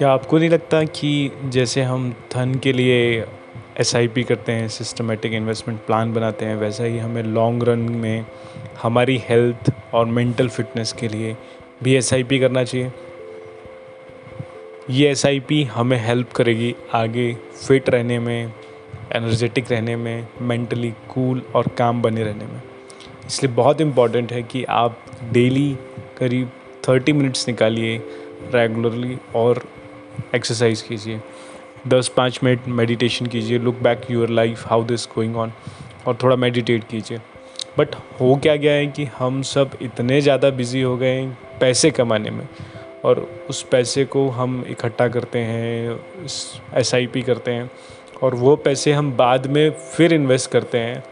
[0.00, 3.24] क्या आपको नहीं लगता कि जैसे हम धन के लिए
[3.80, 8.26] एसआईपी करते हैं सिस्टमेटिक इन्वेस्टमेंट प्लान बनाते हैं, वैसा ही हमें लॉन्ग रन में
[8.82, 11.36] हमारी हेल्थ और मेंटल फिटनेस के लिए
[11.82, 12.92] भी एस करना चाहिए।
[14.90, 15.26] ये एस
[15.70, 18.52] हमें हेल्प करेगी आगे फिट रहने में
[19.12, 22.62] एनर्जेटिक रहने में मेंटली कूल और काम बने रहने में।
[23.26, 24.98] इसलिए बहुत इंपॉर्टेंट है कि आप
[25.32, 25.78] डेली
[26.18, 26.50] करीब
[26.88, 27.98] थर्टी मिनट्स निकालिए
[28.54, 29.62] रेगुलरली और
[30.34, 31.20] एक्सरसाइज कीजिए।
[31.88, 35.52] दस पाँच मिनट मेडिटेशन कीजिए। Look back your life how this going on
[36.06, 37.20] और थोड़ा मेडिटेट कीजिए।
[37.78, 41.90] बट हो क्या गया है कि हम सब इतने ज़्यादा बिज़ी हो गए हैं पैसे
[41.90, 42.46] कमाने में,
[43.04, 43.18] और
[43.50, 45.98] उस पैसे को हम इकट्ठा करते हैं
[46.74, 47.70] एस आई पी करते हैं,
[48.22, 51.02] और वो पैसे हम बाद में फिर इन्वेस्ट करते हैं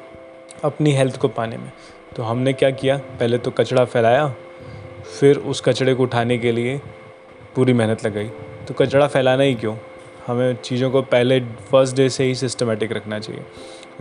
[0.64, 1.70] अपनी हेल्थ को पाने में।
[2.16, 2.96] तो हमने क्या किया?
[2.96, 4.26] पहले तो कचड़ा फैलाया,
[5.20, 6.80] फिर उस कचड़े को उठाने के लिए
[7.56, 8.30] पूरी मेहनत लगाई।
[8.68, 9.76] तो कचड़ा फैलाना ही क्यों?
[10.26, 13.42] हमें चीज़ों को पहले फ़र्स्ट डे से ही सिस्टमेटिक रखना चाहिए।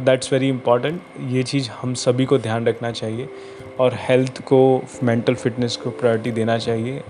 [0.01, 3.29] दैट्स वेरी इंपॉर्टेंट ये चीज़ हम सभी को ध्यान रखना चाहिए
[3.79, 4.59] और हेल्थ को
[5.03, 7.01] मेंटल फिटनेस को प्रायोरिटी देना चाहिए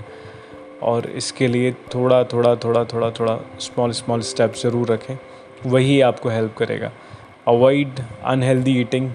[0.82, 5.18] और इसके लिए थोड़ा थोड़ा थोड़ा थोड़ा थोड़ा स्मॉल स्मॉल स्टेप ज़रूर रखें।
[5.66, 6.92] वही आपको हेल्प करेगा।
[7.48, 9.12] अवॉइड अनहेल्दी ईटिंग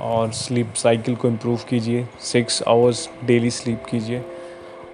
[0.00, 4.22] और स्लीप साइकिल को इम्प्रूव कीजिए। सिक्स आवर्स डेली स्लीप कीजिए।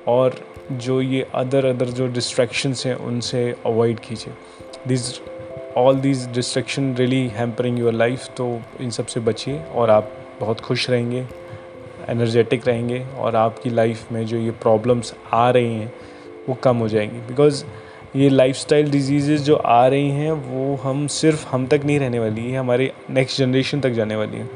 [0.08, 0.34] और
[0.72, 4.34] जो ये अदर अदर जो डिस्ट्रैक्शंस हैं, उनसे अवॉइड कीजिए।
[4.88, 5.20] This
[5.76, 10.90] all these distraction really hampering your life तो इन सबसे बचिए और आप बहुत खुश
[10.90, 11.26] रहेंगे
[12.08, 15.92] एनर्जेटिक रहेंगे और आपकी लाइफ में जो ये प्रॉब्लम्स आ रही हैं,
[16.48, 17.64] वो कम हो जाएँगी। बिकॉज़
[18.16, 22.50] ये लाइफस्टाइल डिज़ीज़ जो आ रही हैं, वो हम सिर्फ़ हम तक नहीं रहने वाली
[22.50, 24.50] है हमारे नेक्स्ट जनरेशन तक जाने वाली है।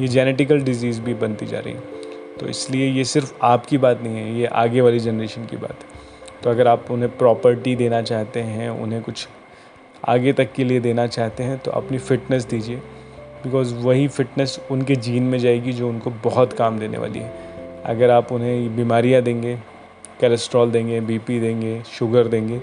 [0.00, 1.97] ये जेनेटिकल डिज़ीज़ भी बनती जा रही है।
[2.40, 5.96] तो इसलिए ये सिर्फ़ आपकी बात नहीं है, ये आगे वाली जनरेशन की बात है।
[6.42, 9.26] तो अगर आप उन्हें प्रॉपर्टी देना चाहते हैं, उन्हें कुछ
[10.08, 12.76] आगे तक के लिए देना चाहते हैं तो अपनी फ़िटनेस दीजिए।
[13.44, 18.10] बिकॉज़ वही फ़िटनेस उनके जीन में जाएगी जो उनको बहुत काम देने वाली है। अगर
[18.10, 19.56] आप उन्हें बीमारियाँ देंगे
[20.20, 22.60] कोलेस्ट्रॉल देंगे बीपी देंगे शुगर देंगे,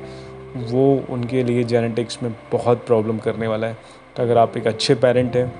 [0.55, 3.77] वो उनके लिए जेनेटिक्स में बहुत प्रॉब्लम करने वाला है।
[4.15, 5.53] तो अगर आप एक अच्छे पेरेंट हैं,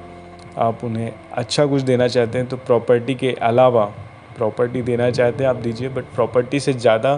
[0.58, 3.94] आप उन्हें अच्छा कुछ देना चाहते हैं तो प्रॉपर्टी के अलावा
[4.38, 7.16] प्रॉपर्टी देना चाहते हैं, आप दीजिए बट प्रॉपर्टी से ज़्यादा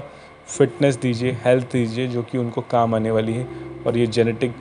[0.48, 3.48] फिटनेस दीजिए हेल्थ दीजिए, जो कि उनको काम आने वाली है।
[3.88, 4.54] और ये जेनेटिक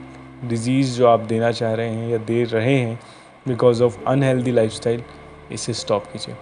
[0.45, 2.99] डिज़ीज़ जो आप देना चाह रहे हैं या दे रहे हैं
[3.47, 5.03] because of unhealthy lifestyle
[5.51, 6.35] इसे स्टॉप कीजिए।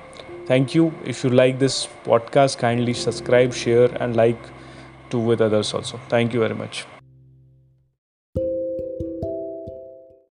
[0.50, 4.38] Thank you if you like this podcast kindly subscribe share and like
[5.12, 6.86] to with others also thank you very much